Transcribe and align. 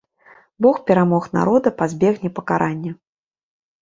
Бог 0.65 0.77
перамог 0.87 1.23
народа 1.39 1.69
пазбегне 1.81 2.29
пакарання. 2.41 2.91